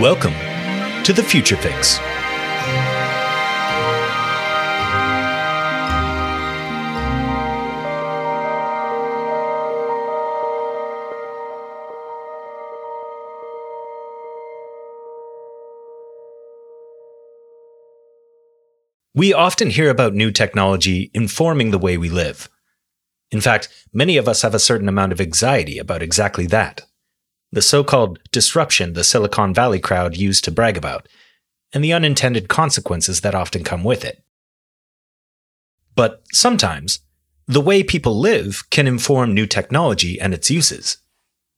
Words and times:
Welcome 0.00 0.34
to 1.04 1.12
the 1.12 1.22
Future 1.22 1.56
Fix. 1.56 1.98
We 19.14 19.34
often 19.34 19.68
hear 19.70 19.90
about 19.90 20.14
new 20.14 20.30
technology 20.30 21.10
informing 21.12 21.70
the 21.70 21.78
way 21.78 21.98
we 21.98 22.08
live. 22.08 22.48
In 23.32 23.40
fact, 23.40 23.68
many 23.92 24.18
of 24.18 24.28
us 24.28 24.42
have 24.42 24.54
a 24.54 24.60
certain 24.60 24.88
amount 24.88 25.10
of 25.10 25.20
anxiety 25.20 25.78
about 25.78 26.02
exactly 26.02 26.46
that. 26.48 26.82
The 27.50 27.62
so 27.62 27.82
called 27.82 28.18
disruption 28.30 28.92
the 28.92 29.02
Silicon 29.02 29.52
Valley 29.54 29.80
crowd 29.80 30.16
used 30.16 30.44
to 30.44 30.50
brag 30.50 30.76
about, 30.76 31.08
and 31.72 31.82
the 31.82 31.94
unintended 31.94 32.48
consequences 32.48 33.22
that 33.22 33.34
often 33.34 33.64
come 33.64 33.82
with 33.82 34.04
it. 34.04 34.22
But 35.96 36.22
sometimes, 36.32 37.00
the 37.46 37.60
way 37.60 37.82
people 37.82 38.18
live 38.18 38.64
can 38.70 38.86
inform 38.86 39.34
new 39.34 39.46
technology 39.46 40.20
and 40.20 40.32
its 40.32 40.50
uses. 40.50 40.98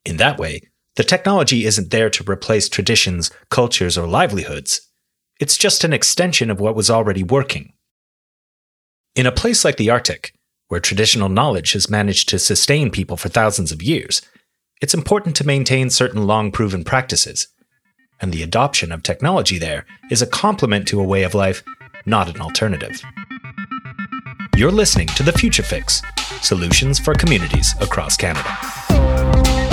In 0.04 0.16
that 0.18 0.38
way, 0.38 0.62
the 0.96 1.04
technology 1.04 1.64
isn't 1.64 1.90
there 1.90 2.10
to 2.10 2.30
replace 2.30 2.68
traditions, 2.68 3.32
cultures, 3.50 3.98
or 3.98 4.06
livelihoods. 4.06 4.80
It's 5.40 5.56
just 5.56 5.82
an 5.82 5.92
extension 5.92 6.50
of 6.50 6.60
what 6.60 6.76
was 6.76 6.88
already 6.88 7.24
working. 7.24 7.72
In 9.16 9.26
a 9.26 9.32
place 9.32 9.64
like 9.64 9.76
the 9.76 9.90
Arctic, 9.90 10.34
where 10.74 10.80
traditional 10.80 11.28
knowledge 11.28 11.72
has 11.74 11.88
managed 11.88 12.28
to 12.28 12.36
sustain 12.36 12.90
people 12.90 13.16
for 13.16 13.28
thousands 13.28 13.70
of 13.70 13.80
years, 13.80 14.20
it's 14.82 14.92
important 14.92 15.36
to 15.36 15.46
maintain 15.46 15.88
certain 15.88 16.26
long 16.26 16.50
proven 16.50 16.82
practices. 16.82 17.46
And 18.20 18.32
the 18.32 18.42
adoption 18.42 18.90
of 18.90 19.04
technology 19.04 19.56
there 19.56 19.86
is 20.10 20.20
a 20.20 20.26
complement 20.26 20.88
to 20.88 21.00
a 21.00 21.04
way 21.04 21.22
of 21.22 21.32
life, 21.32 21.62
not 22.06 22.28
an 22.28 22.40
alternative. 22.40 23.00
You're 24.56 24.72
listening 24.72 25.06
to 25.14 25.22
The 25.22 25.30
Future 25.30 25.62
Fix 25.62 26.02
solutions 26.42 26.98
for 26.98 27.14
communities 27.14 27.72
across 27.80 28.16
Canada. 28.16 29.63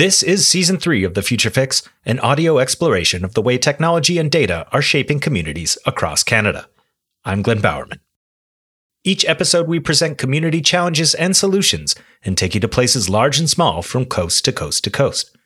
This 0.00 0.22
is 0.22 0.48
Season 0.48 0.78
3 0.78 1.04
of 1.04 1.12
The 1.12 1.20
Future 1.20 1.50
Fix, 1.50 1.82
an 2.06 2.20
audio 2.20 2.58
exploration 2.58 3.22
of 3.22 3.34
the 3.34 3.42
way 3.42 3.58
technology 3.58 4.16
and 4.16 4.30
data 4.30 4.66
are 4.72 4.80
shaping 4.80 5.20
communities 5.20 5.76
across 5.84 6.22
Canada. 6.22 6.70
I'm 7.22 7.42
Glenn 7.42 7.60
Bowerman. 7.60 8.00
Each 9.04 9.26
episode, 9.26 9.68
we 9.68 9.78
present 9.78 10.16
community 10.16 10.62
challenges 10.62 11.14
and 11.14 11.36
solutions 11.36 11.94
and 12.24 12.38
take 12.38 12.54
you 12.54 12.62
to 12.62 12.66
places 12.66 13.10
large 13.10 13.38
and 13.38 13.50
small 13.50 13.82
from 13.82 14.06
coast 14.06 14.42
to 14.46 14.52
coast 14.52 14.84
to 14.84 14.90
coast. 14.90 15.36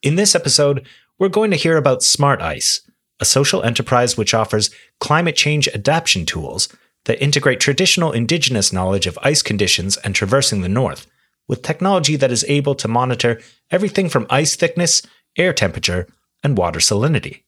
In 0.00 0.14
this 0.14 0.36
episode, 0.36 0.86
we're 1.18 1.28
going 1.28 1.50
to 1.50 1.56
hear 1.56 1.76
about 1.76 2.04
Smart 2.04 2.40
Ice, 2.40 2.88
a 3.18 3.24
social 3.24 3.64
enterprise 3.64 4.16
which 4.16 4.32
offers 4.32 4.70
climate 5.00 5.34
change 5.34 5.66
adaptation 5.74 6.24
tools 6.24 6.68
that 7.06 7.20
integrate 7.20 7.58
traditional 7.58 8.12
Indigenous 8.12 8.72
knowledge 8.72 9.08
of 9.08 9.18
ice 9.22 9.42
conditions 9.42 9.96
and 9.96 10.14
traversing 10.14 10.60
the 10.60 10.68
North 10.68 11.08
with 11.48 11.62
technology 11.62 12.16
that 12.16 12.30
is 12.30 12.44
able 12.48 12.74
to 12.74 12.88
monitor 12.88 13.40
everything 13.70 14.08
from 14.08 14.26
ice 14.30 14.56
thickness, 14.56 15.02
air 15.36 15.52
temperature, 15.52 16.06
and 16.42 16.58
water 16.58 16.80
salinity. 16.80 17.42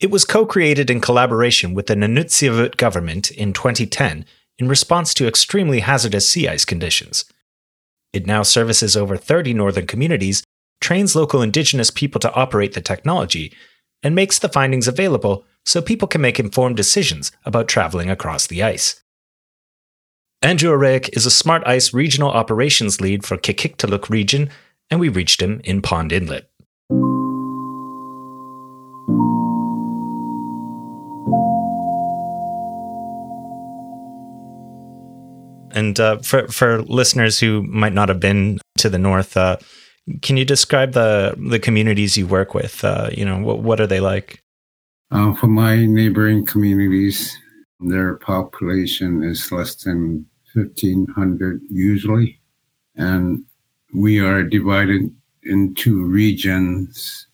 It 0.00 0.10
was 0.10 0.24
co 0.24 0.44
created 0.44 0.90
in 0.90 1.00
collaboration 1.00 1.74
with 1.74 1.86
the 1.86 1.94
Nunavut 1.94 2.76
government 2.76 3.30
in 3.30 3.52
2010 3.52 4.24
in 4.58 4.68
response 4.68 5.14
to 5.14 5.26
extremely 5.26 5.80
hazardous 5.80 6.28
sea 6.28 6.48
ice 6.48 6.64
conditions. 6.64 7.24
It 8.12 8.26
now 8.26 8.42
services 8.42 8.96
over 8.96 9.16
30 9.16 9.54
northern 9.54 9.86
communities, 9.86 10.42
trains 10.80 11.16
local 11.16 11.40
Indigenous 11.40 11.90
people 11.90 12.20
to 12.20 12.32
operate 12.34 12.74
the 12.74 12.80
technology, 12.80 13.52
and 14.02 14.14
makes 14.14 14.38
the 14.38 14.48
findings 14.48 14.88
available 14.88 15.44
so 15.64 15.80
people 15.80 16.08
can 16.08 16.20
make 16.20 16.40
informed 16.40 16.76
decisions 16.76 17.30
about 17.44 17.68
traveling 17.68 18.10
across 18.10 18.46
the 18.46 18.62
ice. 18.62 19.01
Andrew 20.42 20.72
Arreak 20.72 21.08
is 21.12 21.24
a 21.24 21.30
Smart 21.30 21.62
Ice 21.66 21.94
regional 21.94 22.28
operations 22.28 23.00
lead 23.00 23.24
for 23.24 23.36
Qikiqtaaluk 23.36 24.10
region, 24.10 24.50
and 24.90 24.98
we 24.98 25.08
reached 25.08 25.40
him 25.40 25.60
in 25.62 25.80
Pond 25.80 26.12
Inlet. 26.12 26.50
And 35.74 36.00
uh, 36.00 36.18
for 36.18 36.48
for 36.48 36.82
listeners 36.82 37.38
who 37.38 37.62
might 37.62 37.92
not 37.92 38.08
have 38.08 38.18
been 38.18 38.58
to 38.78 38.90
the 38.90 38.98
north, 38.98 39.36
uh, 39.36 39.58
can 40.22 40.36
you 40.36 40.44
describe 40.44 40.92
the 40.92 41.36
the 41.38 41.60
communities 41.60 42.16
you 42.16 42.26
work 42.26 42.52
with? 42.52 42.84
Uh, 42.84 43.10
you 43.12 43.24
know, 43.24 43.38
what 43.38 43.60
what 43.60 43.80
are 43.80 43.86
they 43.86 44.00
like? 44.00 44.42
Uh, 45.12 45.34
for 45.34 45.46
my 45.46 45.86
neighboring 45.86 46.44
communities, 46.44 47.32
their 47.78 48.16
population 48.16 49.22
is 49.22 49.52
less 49.52 49.76
than 49.76 50.26
1500 50.54 51.60
usually. 51.70 52.40
And 52.96 53.44
we 53.94 54.20
are 54.20 54.42
divided 54.42 55.14
into 55.44 56.04
regions. 56.04 57.26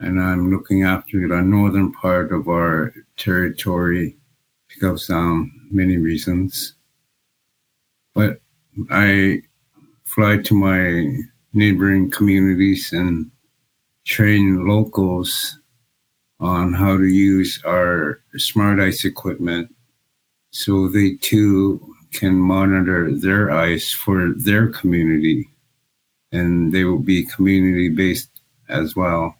And 0.00 0.20
I'm 0.20 0.50
looking 0.50 0.84
after 0.84 1.26
the 1.26 1.42
northern 1.42 1.92
part 1.92 2.32
of 2.32 2.48
our 2.48 2.94
territory 3.16 4.16
because 4.68 5.10
um, 5.10 5.52
many 5.70 5.96
reasons. 5.96 6.74
But 8.14 8.40
I 8.90 9.42
fly 10.04 10.38
to 10.38 10.54
my 10.54 11.16
neighboring 11.52 12.10
communities 12.10 12.92
and 12.92 13.30
train 14.04 14.66
locals 14.66 15.58
on 16.40 16.72
how 16.72 16.96
to 16.96 17.06
use 17.06 17.60
our 17.64 18.20
smart 18.36 18.78
ice 18.78 19.04
equipment 19.04 19.74
so 20.50 20.88
they 20.88 21.16
too 21.16 21.94
can 22.12 22.34
monitor 22.34 23.12
their 23.12 23.50
ice 23.50 23.92
for 23.92 24.32
their 24.36 24.68
community. 24.68 25.48
And 26.32 26.72
they 26.72 26.84
will 26.84 26.98
be 26.98 27.24
community 27.24 27.88
based 27.88 28.30
as 28.68 28.94
well. 28.94 29.34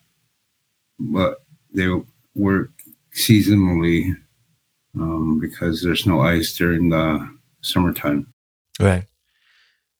But 0.98 1.38
they 1.74 1.88
work 2.34 2.70
seasonally 3.14 4.16
um, 4.94 5.38
because 5.40 5.82
there's 5.82 6.06
no 6.06 6.20
ice 6.20 6.56
during 6.56 6.88
the 6.88 7.28
summertime. 7.60 8.32
Right. 8.80 9.04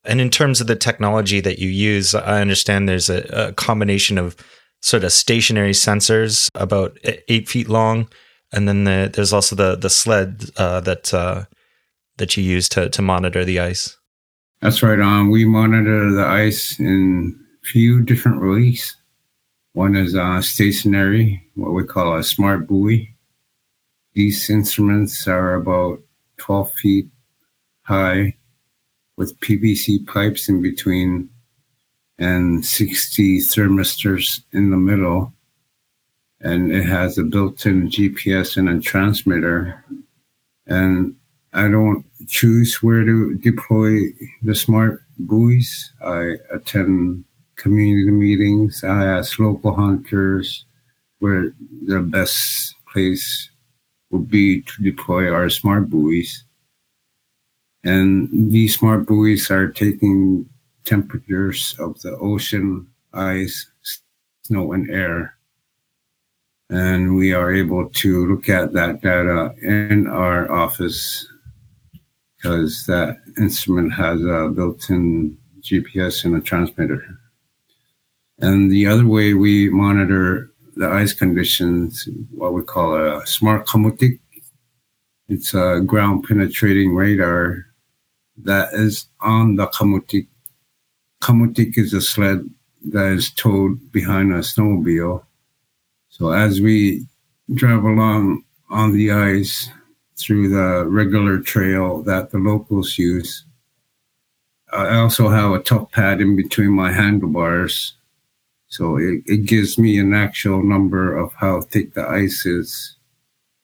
And 0.05 0.21
in 0.21 0.31
terms 0.31 0.61
of 0.61 0.67
the 0.67 0.77
technology 0.77 1.41
that 1.41 1.59
you 1.59 1.69
use 1.69 2.15
i 2.15 2.41
understand 2.41 2.89
there's 2.89 3.11
a, 3.11 3.23
a 3.33 3.53
combination 3.53 4.17
of 4.17 4.37
sort 4.81 5.05
of 5.05 5.13
stationary 5.13 5.73
sensors 5.73 6.49
about 6.55 6.97
eight 7.05 7.49
feet 7.49 7.69
long 7.69 8.09
and 8.53 8.67
then 8.67 8.85
the, 8.85 9.11
there's 9.13 9.33
also 9.33 9.55
the 9.55 9.77
the 9.77 9.91
sled 9.91 10.45
uh, 10.57 10.81
that 10.81 11.13
uh, 11.13 11.45
that 12.19 12.37
you 12.37 12.43
use 12.43 12.69
to, 12.71 12.89
to 12.91 13.03
monitor 13.03 13.45
the 13.45 13.61
ice? 13.61 13.97
That's 14.61 14.83
right. 14.83 15.01
Um, 15.01 15.31
we 15.31 15.45
monitor 15.45 16.13
the 16.13 16.25
ice 16.25 16.79
in 16.79 17.39
few 17.63 18.03
different 18.03 18.43
ways. 18.43 18.97
One 19.73 19.95
is 19.95 20.17
uh, 20.17 20.41
stationary, 20.43 21.45
what 21.55 21.73
we 21.73 21.85
call 21.85 22.17
a 22.17 22.23
smart 22.23 22.67
buoy. 22.67 23.15
These 24.15 24.51
instruments 24.51 25.29
are 25.29 25.55
about 25.55 26.01
12 26.39 26.73
feet 26.75 27.09
high 27.83 28.37
with 29.17 29.39
PVC 29.41 30.07
pipes 30.07 30.49
in 30.49 30.63
between 30.63 31.29
and 32.19 32.65
60 32.65 33.39
thermistors 33.39 34.43
in 34.53 34.71
the 34.71 34.77
middle. 34.77 35.33
And 36.41 36.73
it 36.73 36.85
has 36.85 37.19
a 37.19 37.23
built 37.23 37.67
in 37.67 37.89
GPS 37.89 38.57
and 38.57 38.69
a 38.69 38.81
transmitter. 38.81 39.85
And 40.67 41.17
I 41.53 41.69
don't 41.69 42.05
choose 42.27 42.83
where 42.83 43.05
to 43.05 43.35
deploy 43.37 44.13
the 44.43 44.55
smart 44.55 45.03
buoys. 45.19 45.93
I 46.05 46.35
attend 46.53 47.25
community 47.57 48.11
meetings. 48.11 48.83
I 48.85 49.05
ask 49.05 49.39
local 49.39 49.75
hunters 49.75 50.65
where 51.19 51.53
the 51.87 52.01
best 52.01 52.75
place 52.93 53.51
would 54.11 54.31
be 54.31 54.63
to 54.63 54.83
deploy 54.83 55.31
our 55.31 55.49
smart 55.49 55.91
buoys. 55.91 56.45
And 57.85 58.51
these 58.51 58.79
smart 58.79 59.07
buoys 59.07 59.51
are 59.51 59.69
taking 59.69 60.49
temperatures 60.85 61.75
of 61.79 62.01
the 62.01 62.17
ocean, 62.17 62.87
ice, 63.13 63.71
snow, 64.43 64.73
and 64.73 64.91
air. 64.91 65.35
And 66.71 67.17
we 67.17 67.33
are 67.33 67.53
able 67.53 67.89
to 67.89 68.27
look 68.27 68.49
at 68.49 68.73
that 68.73 69.01
data 69.01 69.55
in 69.63 70.07
our 70.07 70.51
office 70.51 71.27
because 72.39 72.85
that 72.87 73.19
instrument 73.37 73.93
has 73.93 74.21
a 74.23 74.49
built 74.49 74.89
in 74.91 75.37
GPS 75.61 76.25
and 76.25 76.37
a 76.37 76.41
transmitter. 76.41 77.05
And 78.39 78.71
the 78.71 78.87
other 78.87 79.07
way 79.07 79.35
we 79.35 79.69
monitor 79.69 80.53
the 80.77 80.89
ice 80.89 81.13
conditions, 81.13 82.09
what 82.31 82.55
we 82.55 82.63
call 82.63 82.95
a 82.95 83.27
smart 83.27 83.67
Kamutik. 83.67 84.21
It's 85.29 85.53
a 85.53 85.81
ground 85.85 86.25
penetrating 86.27 86.95
radar 86.95 87.67
that 88.45 88.73
is 88.73 89.07
on 89.21 89.57
the 89.57 89.67
Kamutik. 89.67 90.29
Kamutik 91.21 91.77
is 91.77 91.93
a 91.93 92.01
sled 92.01 92.49
that 92.93 93.07
is 93.09 93.31
towed 93.33 93.91
behind 93.91 94.33
a 94.33 94.39
snowmobile. 94.39 95.25
So 96.09 96.31
as 96.31 96.61
we 96.61 97.05
drive 97.55 97.83
along 97.83 98.45
on 98.71 98.93
the 98.93 99.11
ice 99.11 99.71
through 100.19 100.49
the 100.49 100.87
regular 100.87 101.39
trail 101.39 102.03
that 102.03 102.31
the 102.31 102.39
locals 102.39 102.99
use, 102.99 103.45
I 104.73 104.97
also 104.97 105.29
have 105.29 105.53
a 105.53 105.63
tough 105.63 105.91
pad 105.93 106.21
in 106.21 106.37
between 106.37 106.71
my 106.71 106.93
handlebars 106.93 107.95
so 108.69 108.99
it, 108.99 109.23
it 109.25 109.47
gives 109.47 109.79
me 109.79 109.99
an 109.99 110.13
actual 110.15 110.63
number 110.63 111.17
of 111.17 111.33
how 111.35 111.63
thick 111.63 111.95
the 111.95 112.07
ice 112.07 112.45
is 112.45 112.97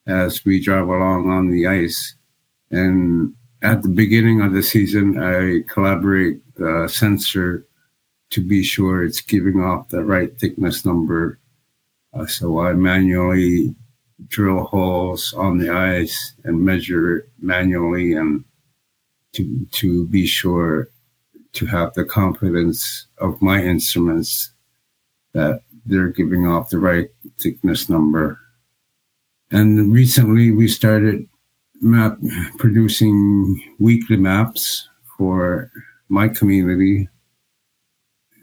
as 0.06 0.44
we 0.44 0.60
drive 0.60 0.88
along 0.88 1.30
on 1.30 1.50
the 1.50 1.66
ice. 1.66 2.14
And 2.70 3.34
at 3.62 3.82
the 3.82 3.90
beginning 3.90 4.40
of 4.40 4.54
the 4.54 4.62
season, 4.62 5.22
I 5.22 5.70
collaborate 5.70 6.40
the 6.56 6.88
sensor 6.88 7.66
to 8.30 8.40
be 8.40 8.62
sure 8.62 9.04
it's 9.04 9.20
giving 9.20 9.60
off 9.60 9.88
the 9.88 10.02
right 10.02 10.36
thickness 10.38 10.84
number. 10.84 11.38
Uh, 12.14 12.26
so 12.26 12.60
I 12.60 12.72
manually 12.72 13.74
drill 14.28 14.64
holes 14.64 15.32
on 15.34 15.58
the 15.58 15.70
ice 15.70 16.34
and 16.44 16.64
measure 16.64 17.28
manually 17.38 18.14
and 18.14 18.44
to, 19.32 19.66
to 19.72 20.06
be 20.06 20.26
sure 20.26 20.88
to 21.52 21.66
have 21.66 21.94
the 21.94 22.04
confidence 22.04 23.06
of 23.18 23.40
my 23.40 23.62
instruments 23.62 24.52
that 25.32 25.60
they're 25.86 26.08
giving 26.08 26.46
off 26.46 26.70
the 26.70 26.78
right 26.78 27.08
thickness 27.38 27.88
number. 27.88 28.38
And 29.50 29.92
recently 29.92 30.50
we 30.50 30.68
started 30.68 31.28
map 31.80 32.18
producing 32.58 33.62
weekly 33.78 34.16
maps 34.16 34.88
for 35.16 35.70
my 36.08 36.28
community, 36.28 37.08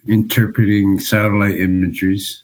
interpreting 0.07 0.99
satellite 0.99 1.59
imageries, 1.59 2.43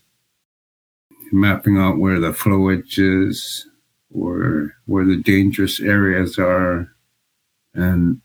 mapping 1.32 1.78
out 1.78 1.98
where 1.98 2.20
the 2.20 2.34
floe 2.34 2.70
edge 2.70 2.98
is, 3.00 3.68
or 4.14 4.74
where 4.86 5.06
the 5.06 5.18
dangerous 5.18 5.80
areas 5.80 6.38
are, 6.40 6.92
and 7.74 8.22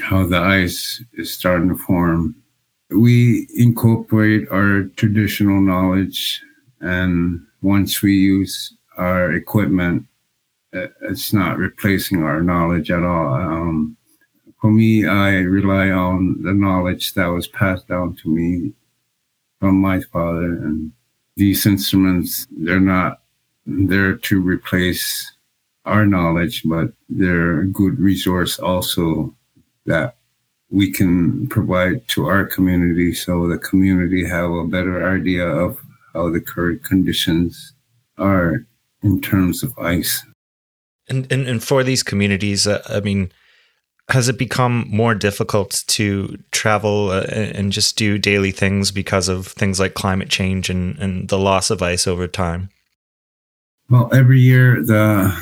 how 0.00 0.26
the 0.26 0.38
ice 0.38 1.02
is 1.14 1.32
starting 1.32 1.68
to 1.68 1.76
form. 1.76 2.34
We 2.90 3.46
incorporate 3.56 4.48
our 4.50 4.84
traditional 4.96 5.60
knowledge 5.60 6.42
and 6.80 7.46
once 7.62 8.02
we 8.02 8.14
use 8.14 8.74
our 8.96 9.32
equipment 9.32 10.06
uh, 10.74 10.86
it's 11.02 11.32
not 11.32 11.58
replacing 11.58 12.22
our 12.22 12.42
knowledge 12.42 12.90
at 12.90 13.02
all. 13.02 13.34
Um, 13.34 13.96
for 14.60 14.70
me 14.70 15.06
i 15.06 15.34
rely 15.38 15.90
on 15.90 16.42
the 16.42 16.52
knowledge 16.52 17.14
that 17.14 17.26
was 17.26 17.48
passed 17.48 17.88
down 17.88 18.14
to 18.16 18.28
me 18.28 18.72
from 19.60 19.76
my 19.76 20.00
father 20.12 20.44
and 20.44 20.92
these 21.36 21.66
instruments 21.66 22.46
they're 22.50 22.80
not 22.80 23.22
there 23.66 24.16
to 24.16 24.40
replace 24.40 25.32
our 25.84 26.06
knowledge 26.06 26.62
but 26.64 26.92
they're 27.08 27.60
a 27.60 27.66
good 27.66 27.98
resource 27.98 28.58
also 28.58 29.34
that 29.86 30.16
we 30.70 30.90
can 30.90 31.46
provide 31.48 32.06
to 32.08 32.26
our 32.26 32.46
community 32.46 33.12
so 33.12 33.46
the 33.46 33.58
community 33.58 34.26
have 34.26 34.50
a 34.50 34.64
better 34.66 35.14
idea 35.14 35.46
of 35.46 35.78
how 36.14 36.30
the 36.30 36.40
current 36.40 36.82
conditions 36.84 37.74
are 38.18 38.66
in 39.02 39.20
terms 39.20 39.62
of 39.62 39.76
ice. 39.78 40.24
And 41.08 41.30
and, 41.32 41.46
and 41.46 41.62
for 41.62 41.82
these 41.82 42.02
communities, 42.02 42.66
uh, 42.66 42.82
I 42.88 43.00
mean, 43.00 43.32
has 44.08 44.28
it 44.28 44.38
become 44.38 44.86
more 44.88 45.14
difficult 45.14 45.84
to 45.86 46.38
travel 46.50 47.10
uh, 47.10 47.22
and 47.22 47.72
just 47.72 47.96
do 47.96 48.18
daily 48.18 48.50
things 48.50 48.90
because 48.90 49.28
of 49.28 49.46
things 49.46 49.78
like 49.78 49.94
climate 49.94 50.28
change 50.28 50.68
and, 50.68 50.98
and 50.98 51.28
the 51.28 51.38
loss 51.38 51.70
of 51.70 51.82
ice 51.82 52.06
over 52.06 52.26
time? 52.26 52.68
Well, 53.88 54.08
every 54.12 54.40
year 54.40 54.82
the 54.82 55.32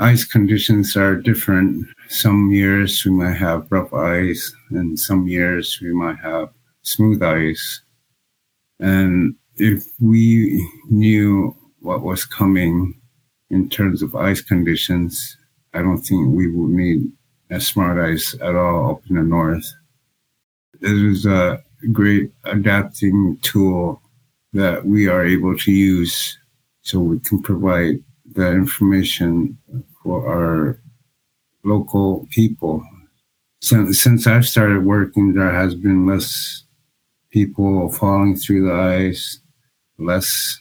ice 0.00 0.24
conditions 0.24 0.96
are 0.96 1.14
different. 1.14 1.86
Some 2.08 2.50
years 2.50 3.04
we 3.04 3.10
might 3.12 3.36
have 3.36 3.70
rough 3.70 3.92
ice, 3.92 4.52
and 4.70 4.98
some 4.98 5.28
years 5.28 5.78
we 5.82 5.92
might 5.92 6.18
have 6.18 6.48
smooth 6.82 7.22
ice. 7.22 7.82
And 8.80 9.34
if 9.56 9.84
we 10.00 10.66
knew 10.88 11.54
what 11.80 12.02
was 12.02 12.24
coming 12.24 12.98
in 13.50 13.68
terms 13.68 14.02
of 14.02 14.14
ice 14.14 14.40
conditions, 14.40 15.36
I 15.74 15.82
don't 15.82 15.98
think 15.98 16.34
we 16.34 16.50
would 16.50 16.70
need 16.70 17.12
a 17.50 17.60
smart 17.60 17.98
ice 17.98 18.34
at 18.40 18.54
all 18.54 18.90
up 18.90 19.02
in 19.08 19.16
the 19.16 19.22
north. 19.22 19.66
It 20.80 20.90
is 20.90 21.26
a 21.26 21.62
great 21.92 22.32
adapting 22.44 23.38
tool 23.42 24.00
that 24.52 24.84
we 24.84 25.08
are 25.08 25.24
able 25.24 25.56
to 25.58 25.72
use 25.72 26.38
so 26.82 27.00
we 27.00 27.20
can 27.20 27.42
provide 27.42 28.02
that 28.34 28.52
information 28.52 29.58
for 30.02 30.26
our 30.28 30.80
local 31.64 32.26
people. 32.30 32.82
Since, 33.60 34.00
since 34.00 34.26
I've 34.26 34.46
started 34.46 34.84
working, 34.84 35.34
there 35.34 35.52
has 35.52 35.74
been 35.74 36.06
less 36.06 36.64
people 37.30 37.90
falling 37.90 38.36
through 38.36 38.66
the 38.66 38.74
ice, 38.74 39.40
less 39.98 40.58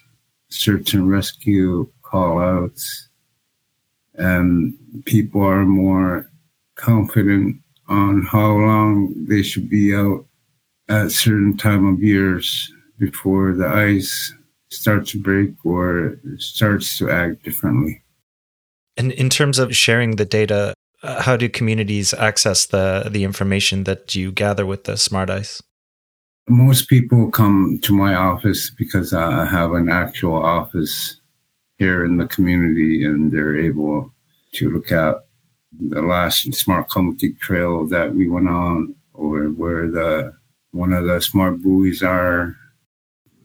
search 0.49 0.93
and 0.93 1.09
rescue 1.09 1.89
call 2.01 2.39
outs, 2.39 3.09
and 4.15 4.73
people 5.05 5.41
are 5.43 5.65
more 5.65 6.29
confident 6.77 7.57
on 7.87 8.23
how 8.23 8.51
long 8.51 9.13
they 9.27 9.41
should 9.41 9.69
be 9.69 9.93
out 9.93 10.25
at 10.89 11.11
certain 11.11 11.57
time 11.57 11.85
of 11.85 12.01
years 12.01 12.71
before 12.97 13.53
the 13.53 13.67
ice 13.67 14.33
starts 14.69 15.11
to 15.11 15.21
break 15.21 15.53
or 15.65 16.19
starts 16.37 16.97
to 16.97 17.09
act 17.09 17.43
differently. 17.43 18.01
And 18.95 19.11
in 19.11 19.29
terms 19.29 19.59
of 19.59 19.75
sharing 19.75 20.15
the 20.15 20.25
data, 20.25 20.73
uh, 21.03 21.21
how 21.21 21.37
do 21.37 21.47
communities 21.47 22.13
access 22.13 22.65
the 22.65 23.07
the 23.11 23.23
information 23.23 23.83
that 23.83 24.15
you 24.15 24.31
gather 24.31 24.65
with 24.65 24.85
the 24.85 24.97
Smart 24.97 25.29
Ice? 25.29 25.61
Most 26.49 26.89
people 26.89 27.29
come 27.29 27.79
to 27.83 27.93
my 27.93 28.15
office 28.15 28.71
because 28.71 29.13
I 29.13 29.45
have 29.45 29.73
an 29.73 29.89
actual 29.89 30.43
office 30.43 31.19
here 31.77 32.03
in 32.03 32.17
the 32.17 32.25
community, 32.25 33.05
and 33.05 33.31
they're 33.31 33.59
able 33.59 34.11
to 34.53 34.71
look 34.71 34.91
at 34.91 35.26
the 35.79 36.01
last 36.01 36.53
smart 36.53 36.89
Kamutik 36.89 37.39
trail 37.39 37.87
that 37.87 38.13
we 38.13 38.27
went 38.29 38.49
on, 38.49 38.95
or 39.13 39.45
where 39.45 39.89
the 39.89 40.33
one 40.71 40.93
of 40.93 41.05
the 41.05 41.19
smart 41.21 41.61
buoys 41.61 42.03
are, 42.03 42.55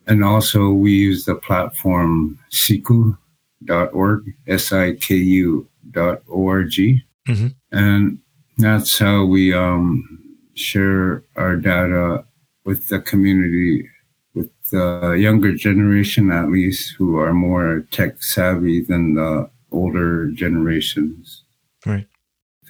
and 0.06 0.24
also 0.24 0.70
we 0.70 0.92
use 0.92 1.24
the 1.24 1.34
platform 1.34 2.38
siku.org, 2.50 4.34
S-I-K-U 4.46 5.68
dot 5.90 6.22
O-R-G. 6.28 7.02
Mm-hmm. 7.28 7.46
And 7.70 8.18
that's 8.58 8.98
how 8.98 9.24
we 9.24 9.54
um, 9.54 10.36
share 10.54 11.24
our 11.36 11.56
data 11.56 12.24
with 12.64 12.88
the 12.88 13.00
community, 13.00 13.88
with 14.34 14.50
the 14.70 15.16
younger 15.18 15.54
generation 15.54 16.30
at 16.30 16.50
least, 16.50 16.94
who 16.96 17.18
are 17.18 17.32
more 17.32 17.86
tech 17.90 18.22
savvy 18.22 18.82
than 18.82 19.14
the 19.14 19.48
older 19.70 20.30
generations. 20.32 21.44
Right. 21.86 22.06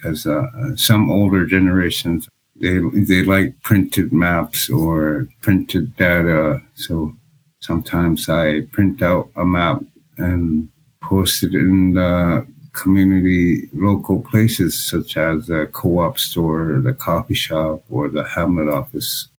Because 0.03 0.27
uh, 0.27 0.75
some 0.75 1.09
older 1.09 1.45
generations, 1.45 2.27
they, 2.57 2.79
they 2.93 3.23
like 3.23 3.61
printed 3.61 4.11
maps 4.11 4.69
or 4.69 5.29
printed 5.39 5.95
data. 5.95 6.61
So 6.73 7.15
sometimes 7.61 8.27
I 8.27 8.61
print 8.73 9.01
out 9.01 9.29
a 9.37 9.45
map 9.45 9.81
and 10.17 10.69
post 11.01 11.43
it 11.43 11.53
in 11.53 11.93
the 11.93 12.45
community 12.73 13.69
local 13.71 14.21
places 14.21 14.77
such 14.77 15.15
as 15.15 15.47
the 15.47 15.69
co-op 15.71 16.19
store, 16.19 16.81
the 16.83 16.93
coffee 16.93 17.33
shop, 17.33 17.83
or 17.89 18.09
the 18.09 18.25
hamlet 18.25 18.67
office. 18.67 19.29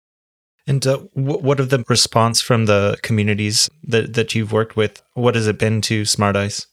And 0.67 0.87
uh, 0.87 0.99
what 1.13 1.61
of 1.61 1.69
the 1.69 1.85
response 1.89 2.41
from 2.41 2.65
the 2.65 2.97
communities 3.03 3.69
that, 3.83 4.15
that 4.15 4.35
you've 4.35 4.53
worked 4.53 4.77
with? 4.77 5.03
What 5.13 5.35
has 5.35 5.47
it 5.47 5.59
been 5.59 5.83
to 5.83 6.07
Smart 6.07 6.37
Ice? 6.37 6.67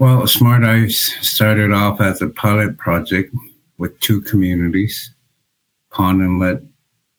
Well, 0.00 0.26
Smart 0.26 0.64
Ice 0.64 1.14
started 1.20 1.72
off 1.72 2.00
as 2.00 2.20
a 2.20 2.28
pilot 2.28 2.76
project 2.78 3.32
with 3.78 3.98
two 4.00 4.20
communities, 4.22 5.14
Pond 5.90 6.20
Inlet 6.20 6.62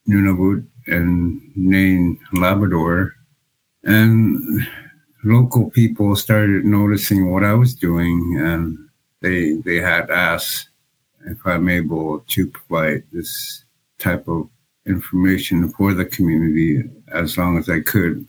Nunavut 0.10 0.66
and 0.88 1.42
Nain, 1.56 2.20
Labrador. 2.34 3.16
And 3.84 4.68
local 5.24 5.70
people 5.70 6.18
started 6.18 6.66
noticing 6.66 7.32
what 7.32 7.46
I 7.46 7.54
was 7.54 7.74
doing 7.74 8.38
and 8.40 8.78
they 9.22 9.54
they 9.64 9.78
had 9.78 10.12
asked 10.12 10.70
if 11.26 11.38
I'm 11.46 11.70
able 11.70 12.20
to 12.28 12.48
provide 12.48 13.04
this 13.12 13.64
type 14.00 14.28
of 14.28 14.50
information 14.86 15.70
for 15.70 15.94
the 15.94 16.06
community 16.06 16.84
as 17.12 17.38
long 17.38 17.58
as 17.58 17.70
I 17.70 17.80
could. 17.80 18.28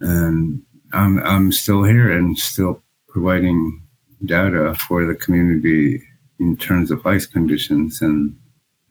And 0.00 0.62
I'm 0.92 1.20
I'm 1.20 1.52
still 1.52 1.84
here 1.84 2.10
and 2.10 2.36
still 2.36 2.81
providing 3.12 3.82
data 4.24 4.74
for 4.88 5.04
the 5.04 5.14
community 5.14 6.02
in 6.38 6.56
terms 6.56 6.90
of 6.90 7.06
ice 7.06 7.26
conditions 7.26 8.00
and 8.00 8.36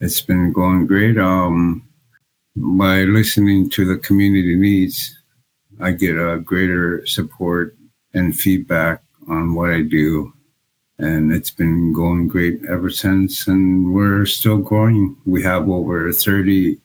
it's 0.02 0.22
been 0.22 0.52
going 0.52 0.88
great. 0.88 1.18
Um, 1.20 1.88
by 2.56 3.04
listening 3.04 3.70
to 3.70 3.86
the 3.86 4.00
community 4.00 4.56
needs, 4.56 5.16
I 5.80 5.92
get 5.92 6.18
a 6.18 6.40
greater 6.40 7.06
support 7.06 7.78
and 8.14 8.36
feedback 8.36 9.04
on 9.30 9.54
what 9.54 9.70
I 9.70 9.84
do. 9.84 10.34
And 10.98 11.32
it's 11.32 11.52
been 11.52 11.94
going 11.94 12.28
great 12.28 12.60
ever 12.68 12.90
since. 12.90 13.48
And 13.48 13.94
we're 13.94 14.26
still 14.26 14.58
growing. 14.58 15.16
We 15.26 15.44
have 15.44 15.70
over 15.70 16.12
30 16.12 16.80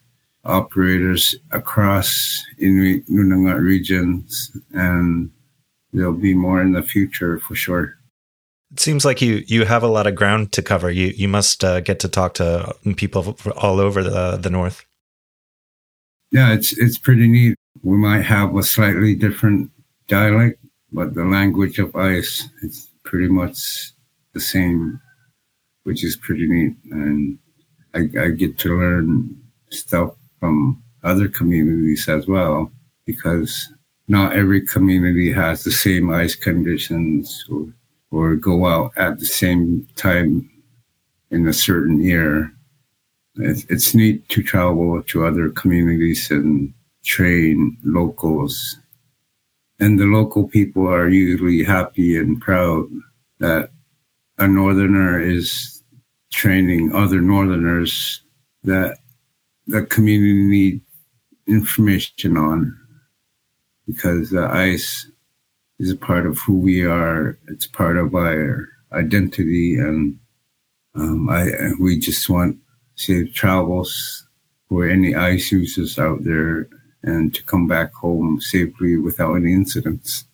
operators 0.45 1.35
across 1.50 2.45
Inuit 2.59 3.07
Nunangat 3.09 3.61
regions, 3.61 4.57
and 4.73 5.31
there'll 5.97 6.12
be 6.12 6.35
more 6.35 6.61
in 6.61 6.73
the 6.73 6.83
future 6.83 7.38
for 7.38 7.55
sure. 7.55 7.95
It 8.73 8.81
seems 8.81 9.05
like 9.05 9.23
you 9.23 9.43
you 9.47 9.65
have 9.65 9.83
a 9.83 9.88
lot 9.88 10.07
of 10.07 10.15
ground 10.15 10.53
to 10.53 10.62
cover. 10.62 10.91
You 10.91 11.07
you 11.17 11.29
must 11.29 11.65
uh, 11.65 11.81
get 11.81 12.00
to 12.00 12.09
talk 12.09 12.35
to 12.35 12.75
people 12.97 13.37
all 13.57 13.81
over 13.81 14.03
the 14.03 14.37
the 14.37 14.50
north. 14.50 14.85
Yeah, 16.31 16.53
it's 16.53 16.76
it's 16.76 16.99
pretty 16.99 17.29
neat. 17.29 17.57
We 17.83 17.97
might 17.97 18.23
have 18.23 18.55
a 18.57 18.62
slightly 18.62 19.15
different 19.15 19.71
dialect, 20.09 20.59
but 20.93 21.15
the 21.15 21.25
language 21.25 21.79
of 21.79 21.95
ice 21.95 22.49
is 22.62 22.88
pretty 23.05 23.29
much 23.29 23.93
the 24.33 24.41
same, 24.41 25.00
which 25.85 26.05
is 26.05 26.17
pretty 26.17 26.47
neat. 26.49 26.75
And 26.91 27.38
I, 27.95 28.00
I 28.21 28.29
get 28.31 28.59
to 28.59 28.76
learn 28.76 29.41
stuff 29.71 30.15
from 30.41 30.83
other 31.05 31.29
communities 31.29 32.09
as 32.09 32.26
well, 32.26 32.73
because 33.07 33.73
not 34.09 34.35
every 34.35 34.61
community 34.61 35.33
has 35.33 35.65
the 35.65 35.73
same 35.73 36.11
ice 36.11 36.35
conditions 36.35 37.45
or, 37.51 37.73
or 38.11 38.37
go 38.37 38.67
out 38.67 38.93
at 38.97 39.19
the 39.19 39.27
same 39.27 39.87
time 39.97 40.49
in 41.31 41.47
a 41.47 41.53
certain 41.53 42.01
year. 42.01 42.53
It's, 43.37 43.65
it's 43.69 43.95
neat 43.95 44.29
to 44.31 44.43
travel 44.43 45.03
to 45.03 45.27
other 45.27 45.51
communities 45.51 46.31
and 46.31 46.73
train 47.05 47.77
locals. 47.85 48.79
And 49.81 49.99
the 49.99 50.05
local 50.05 50.49
people 50.49 50.89
are 50.89 51.09
usually 51.09 51.63
happy 51.63 52.17
and 52.17 52.41
proud 52.41 52.87
that 53.41 53.71
a 54.39 54.47
northerner 54.47 55.21
is 55.21 55.83
training 56.33 56.95
other 56.95 57.21
northerners 57.21 58.23
that 58.63 58.99
the 59.67 59.83
community 59.83 60.35
need 60.35 60.81
information 61.47 62.37
on 62.37 62.79
because 63.87 64.31
the 64.31 64.45
ice 64.45 65.11
is 65.78 65.90
a 65.90 65.97
part 65.97 66.26
of 66.26 66.38
who 66.40 66.55
we 66.55 66.85
are. 66.85 67.38
It's 67.49 67.66
part 67.66 67.97
of 67.97 68.14
our 68.14 68.69
identity, 68.93 69.76
and 69.76 70.19
um, 70.95 71.28
I 71.28 71.73
we 71.81 71.99
just 71.99 72.28
want 72.28 72.59
safe 72.95 73.35
travels 73.35 74.26
for 74.69 74.88
any 74.88 75.14
ice 75.14 75.52
users 75.52 75.99
out 75.99 76.25
there 76.25 76.69
and 77.02 77.35
to 77.35 77.43
come 77.45 77.66
back 77.69 77.93
home 77.95 78.40
safely 78.40 78.97
without 78.97 79.35
any 79.35 79.52
incidents. 79.52 80.25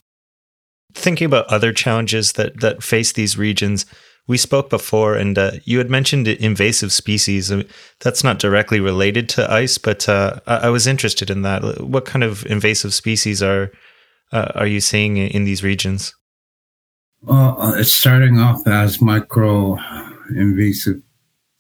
Thinking 0.95 1.27
about 1.27 1.47
other 1.47 1.73
challenges 1.73 2.33
that 2.33 2.61
that 2.61 2.83
face 2.83 3.13
these 3.13 3.37
regions, 3.37 3.87
we 4.29 4.39
spoke 4.39 4.71
before, 4.71 5.15
and 5.15 5.37
uh, 5.37 5.53
you 5.65 5.79
had 5.79 5.91
mentioned 5.91 6.29
invasive 6.29 6.93
species. 6.93 7.51
I 7.51 7.57
mean, 7.57 7.69
that's 8.01 8.23
not 8.23 8.39
directly 8.39 8.81
related 8.81 9.29
to 9.31 9.53
ice, 9.53 9.79
but 9.79 10.09
uh, 10.09 10.39
I-, 10.47 10.67
I, 10.67 10.69
was 10.69 10.87
interested 10.87 11.29
in 11.29 11.43
that. 11.43 11.81
What 11.81 12.05
kind 12.05 12.23
of 12.23 12.47
invasive 12.47 12.95
species 12.95 13.43
are 13.43 13.73
uh, 14.33 14.53
are 14.55 14.67
you 14.67 14.81
seeing 14.81 15.17
in 15.17 15.45
these 15.45 15.63
regions? 15.63 16.15
Well, 17.23 17.61
uh, 17.61 17.75
it's 17.75 17.93
starting 17.93 18.39
off 18.39 18.67
as 18.67 19.01
micro 19.01 19.79
invasive 20.31 21.03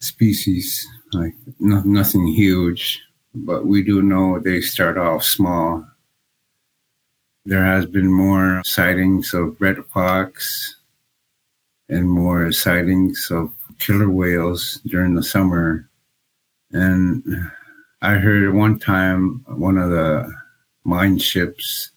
species, 0.00 0.86
like 1.12 1.34
no- 1.58 1.82
nothing 1.84 2.26
huge, 2.28 3.00
but 3.34 3.66
we 3.66 3.82
do 3.82 4.02
know 4.02 4.38
they 4.38 4.60
start 4.60 4.98
off 4.98 5.24
small. 5.24 5.84
There 7.44 7.64
has 7.64 7.86
been 7.86 8.10
more 8.12 8.62
sightings 8.64 9.34
of 9.34 9.60
red 9.60 9.84
fox 9.92 10.76
and 11.92 12.08
more 12.08 12.50
sightings 12.52 13.30
of 13.30 13.52
killer 13.78 14.08
whales 14.08 14.80
during 14.86 15.14
the 15.14 15.22
summer. 15.22 15.88
And 16.70 17.22
I 18.00 18.14
heard 18.14 18.54
one 18.54 18.78
time 18.78 19.44
one 19.46 19.76
of 19.76 19.90
the 19.90 20.32
mine 20.84 21.18
ships 21.18 21.90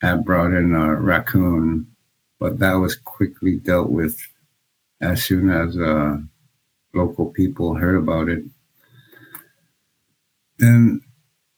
had 0.00 0.24
brought 0.24 0.52
in 0.52 0.74
a 0.74 0.96
raccoon, 0.96 1.86
but 2.38 2.58
that 2.60 2.74
was 2.74 2.96
quickly 2.96 3.56
dealt 3.56 3.90
with 3.90 4.18
as 5.02 5.22
soon 5.22 5.50
as 5.50 5.76
uh, 5.76 6.16
local 6.94 7.26
people 7.26 7.74
heard 7.74 7.96
about 7.96 8.30
it. 8.30 8.42
And 10.58 11.02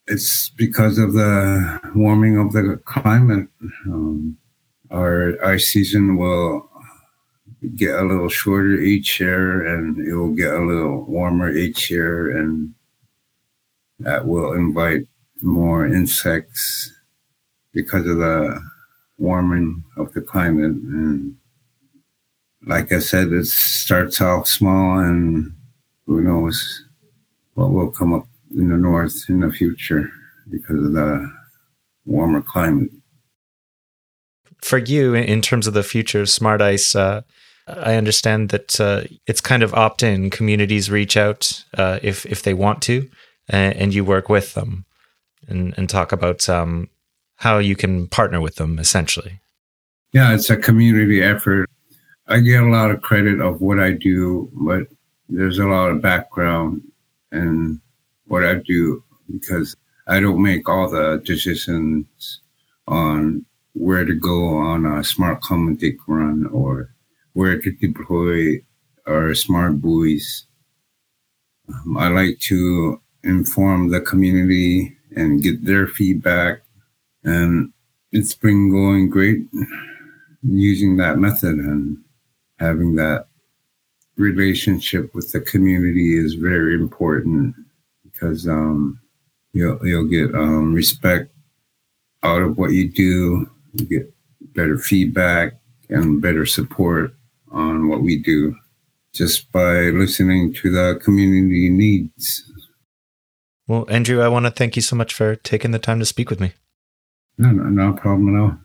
it's 0.09 0.49
because 0.51 0.99
of 0.99 1.13
the 1.13 1.81
warming 1.95 2.39
of 2.39 2.53
the 2.53 2.81
climate. 2.85 3.49
Um, 3.87 4.37
our 4.91 5.43
ice 5.45 5.69
season 5.69 6.17
will 6.17 6.69
get 7.77 7.95
a 7.95 8.05
little 8.05 8.29
shorter 8.29 8.75
each 8.75 9.21
year 9.21 9.67
and 9.67 9.99
it 9.99 10.15
will 10.15 10.35
get 10.35 10.55
a 10.55 10.65
little 10.65 11.05
warmer 11.05 11.51
each 11.51 11.91
year 11.91 12.37
and 12.37 12.75
that 14.01 14.27
will 14.27 14.53
invite 14.53 15.07
more 15.41 15.87
insects 15.87 16.93
because 17.73 18.07
of 18.07 18.19
the 18.19 18.61
warming 19.19 19.85
of 19.97 20.13
the 20.13 20.21
climate 20.21 20.73
and 20.73 21.37
like 22.67 22.93
I 22.93 22.99
said, 22.99 23.33
it 23.33 23.47
starts 23.47 24.21
off 24.21 24.47
small 24.47 24.99
and 24.99 25.53
who 26.07 26.21
knows 26.21 26.85
what 27.55 27.71
will 27.71 27.91
come 27.91 28.15
up 28.15 28.27
in 28.51 28.69
the 28.69 28.77
north 28.77 29.25
in 29.29 29.41
the 29.41 29.51
future 29.51 30.11
because 30.51 30.85
of 30.85 30.93
the 30.93 31.31
warmer 32.05 32.43
climate. 32.43 32.91
For 34.61 34.79
you, 34.79 35.15
in 35.15 35.43
terms 35.43 35.67
of 35.67 35.75
the 35.75 35.83
future 35.83 36.25
smart 36.27 36.63
ice, 36.63 36.95
uh, 36.95 37.23
I 37.79 37.97
understand 37.97 38.51
that 38.51 38.81
uh, 38.81 39.05
it's 39.27 39.41
kind 39.41 39.63
of 39.63 39.75
opt 39.75 40.03
in. 40.03 40.31
Communities 40.31 40.91
reach 40.91 41.17
out 41.17 41.65
uh, 41.77 41.99
if 42.03 42.27
if 42.27 42.43
they 42.43 42.55
want 42.55 42.83
to, 42.83 43.09
and, 43.49 43.75
and, 43.77 43.95
you 43.95 44.05
work 44.05 44.29
with 44.29 44.55
them, 44.55 44.85
and 45.49 45.75
and 45.77 45.89
talk 45.89 46.13
about 46.13 46.49
um, 46.49 46.89
how 47.37 47.59
you 47.59 47.77
can 47.77 48.09
partner 48.09 48.41
with 48.41 48.57
them. 48.57 48.79
Essentially, 48.79 49.41
yeah, 50.13 50.35
it's 50.35 50.51
a 50.51 50.57
community 50.57 51.23
effort. 51.23 51.69
I 52.29 52.41
get 52.41 52.63
a 52.63 52.69
lot 52.69 52.91
of 52.91 53.03
credit 53.03 53.41
of 53.41 53.61
what 53.61 53.81
I 53.81 53.93
do, 53.93 54.51
but 54.55 54.87
there's 55.29 55.59
a 55.59 55.67
lot 55.67 55.91
of 55.91 56.03
background 56.03 56.83
and 57.31 57.81
what 58.27 58.45
I 58.45 58.55
do 58.55 59.03
because 59.31 59.75
I 60.07 60.21
don't 60.21 60.43
make 60.43 60.69
all 60.69 60.91
the 60.91 61.23
decisions 61.25 62.41
on 62.87 63.45
where 63.75 64.05
to 64.05 64.15
go 64.15 64.57
on 64.57 64.85
a 64.85 65.03
smart 65.03 65.43
Kamutik 65.43 65.97
run 66.07 66.47
or 66.47 66.95
where 67.33 67.61
to 67.61 67.71
deploy 67.73 68.61
our 69.07 69.35
smart 69.35 69.81
buoys. 69.81 70.47
Um, 71.69 71.97
I 71.97 72.09
like 72.09 72.39
to 72.41 73.01
inform 73.25 73.91
the 73.91 74.01
community 74.01 74.97
and 75.17 75.43
get 75.43 75.65
their 75.65 75.87
feedback. 75.87 76.63
And 77.25 77.73
it's 78.11 78.35
been 78.35 78.71
going 78.71 79.09
great 79.11 79.47
using 80.43 80.97
that 80.97 81.19
method 81.19 81.57
and 81.57 81.99
having 82.59 82.97
that 82.97 83.27
relationship 84.17 85.15
with 85.15 85.33
the 85.33 85.41
community 85.41 86.17
is 86.19 86.35
very 86.35 86.75
important 86.75 87.55
because 88.05 88.47
um, 88.47 89.01
you'll, 89.53 89.79
you'll 89.87 90.09
get 90.09 90.35
um, 90.35 90.75
respect 90.75 91.33
out 92.23 92.43
of 92.43 92.59
what 92.59 92.73
you 92.73 92.89
do. 92.89 93.51
You 93.75 93.87
get 93.87 94.15
better 94.55 94.79
feedback 94.79 95.55
and 95.89 96.21
better 96.21 96.45
support 96.45 97.15
on 97.53 97.89
what 97.89 98.03
we 98.03 98.23
do 98.23 98.57
just 99.15 99.53
by 99.53 99.91
listening 99.91 100.55
to 100.55 100.71
the 100.71 100.99
community 101.05 101.69
needs. 101.69 102.43
Well, 103.69 103.87
Andrew, 103.89 104.21
I 104.21 104.29
want 104.29 104.47
to 104.47 104.51
thank 104.51 104.77
you 104.77 104.83
so 104.83 104.97
much 104.97 105.15
for 105.15 105.37
taking 105.37 105.71
the 105.71 105.79
time 105.79 105.99
to 105.99 106.07
speak 106.07 106.31
with 106.31 106.41
me. 106.41 106.53
No, 107.39 107.51
no, 107.51 107.65
no 107.65 107.93
problem 107.93 108.35
at 108.35 108.41
all. 108.41 108.59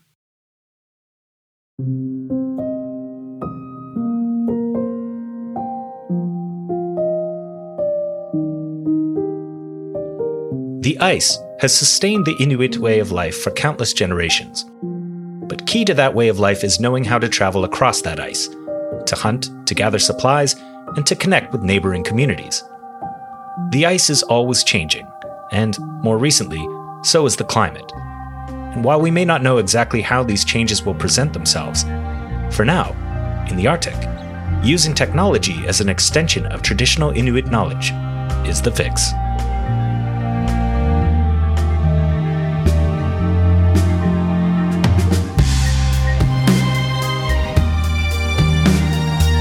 The 10.82 10.98
ice 11.00 11.38
has 11.60 11.78
sustained 11.78 12.26
the 12.26 12.36
Inuit 12.40 12.78
way 12.78 13.00
of 13.00 13.12
life 13.12 13.42
for 13.42 13.52
countless 13.52 13.94
generations. 13.94 14.66
But 15.48 15.68
key 15.68 15.86
to 15.86 15.94
that 15.94 16.14
way 16.14 16.28
of 16.28 16.40
life 16.40 16.64
is 16.64 16.80
knowing 16.80 17.04
how 17.04 17.20
to 17.20 17.30
travel 17.30 17.64
across 17.64 18.02
that 18.02 18.20
ice, 18.20 18.48
to 19.08 19.16
hunt, 19.16 19.50
to 19.68 19.76
gather 19.76 20.00
supplies, 20.00 20.56
and 20.96 21.06
to 21.06 21.16
connect 21.16 21.52
with 21.52 21.64
neighboring 21.64 22.04
communities. 22.04 22.64
The 23.72 23.86
ice 23.86 24.10
is 24.10 24.24
always 24.24 24.64
changing, 24.64 25.08
and, 25.52 25.78
more 26.02 26.18
recently, 26.18 26.66
so 27.04 27.26
is 27.26 27.36
the 27.36 27.44
climate. 27.44 27.92
And 28.50 28.84
while 28.84 29.02
we 29.02 29.12
may 29.12 29.26
not 29.26 29.42
know 29.42 29.58
exactly 29.58 30.02
how 30.02 30.24
these 30.24 30.46
changes 30.46 30.84
will 30.84 30.96
present 30.96 31.34
themselves, 31.34 31.84
for 32.56 32.64
now, 32.64 32.92
in 33.50 33.58
the 33.58 33.68
Arctic, 33.68 33.96
using 34.64 34.94
technology 34.94 35.68
as 35.68 35.82
an 35.82 35.90
extension 35.90 36.46
of 36.48 36.62
traditional 36.62 37.12
Inuit 37.12 37.48
knowledge 37.48 37.92
is 38.48 38.62
the 38.62 38.72
fix. 38.72 39.12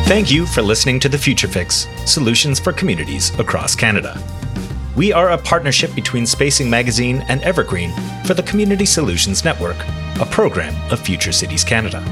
Thank 0.07 0.31
you 0.31 0.47
for 0.47 0.63
listening 0.63 1.01
to 1.01 1.09
The 1.09 1.19
Future 1.19 1.49
Fix 1.49 1.89
Solutions 2.05 2.61
for 2.61 2.73
Communities 2.73 3.37
Across 3.41 3.75
Canada. 3.75 4.17
We 4.95 5.13
are 5.13 5.31
a 5.31 5.39
partnership 5.39 5.97
between 5.97 6.27
Spacing 6.27 6.71
Magazine 6.71 7.25
and 7.27 7.43
Evergreen 7.43 7.91
for 8.25 8.35
the 8.35 8.45
Community 8.45 8.87
Solutions 8.87 9.45
Network, 9.45 9.77
a 10.21 10.27
program 10.31 10.77
of 10.93 11.01
Future 11.01 11.33
Cities 11.33 11.65
Canada. 11.65 12.05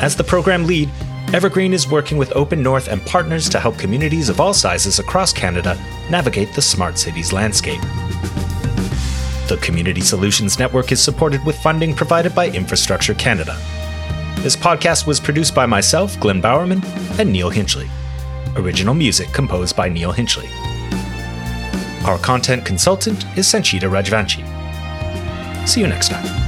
As 0.00 0.16
the 0.16 0.24
program 0.24 0.66
lead, 0.66 0.90
Evergreen 1.32 1.72
is 1.72 1.88
working 1.88 2.18
with 2.18 2.34
Open 2.34 2.64
North 2.64 2.88
and 2.88 3.00
partners 3.06 3.48
to 3.50 3.60
help 3.60 3.78
communities 3.78 4.28
of 4.28 4.40
all 4.40 4.52
sizes 4.52 4.98
across 4.98 5.32
Canada 5.32 5.78
navigate 6.10 6.52
the 6.52 6.62
smart 6.62 6.98
cities 6.98 7.32
landscape. 7.32 7.80
The 9.46 9.60
Community 9.62 10.00
Solutions 10.00 10.58
Network 10.58 10.90
is 10.90 11.00
supported 11.00 11.44
with 11.44 11.56
funding 11.62 11.94
provided 11.94 12.34
by 12.34 12.48
Infrastructure 12.48 13.14
Canada. 13.14 13.56
This 14.42 14.56
podcast 14.56 15.06
was 15.06 15.20
produced 15.20 15.54
by 15.54 15.66
myself, 15.66 16.18
Glenn 16.18 16.40
Bowerman, 16.40 16.82
and 17.20 17.32
Neil 17.32 17.48
Hinchley. 17.48 17.88
Original 18.56 18.92
music 18.92 19.28
composed 19.32 19.76
by 19.76 19.88
Neil 19.88 20.12
Hinchley. 20.12 20.48
Our 22.04 22.18
content 22.18 22.66
consultant 22.66 23.24
is 23.38 23.46
Sanchita 23.46 23.88
Rajvanshi. 23.88 24.42
See 25.68 25.80
you 25.80 25.86
next 25.86 26.08
time. 26.08 26.41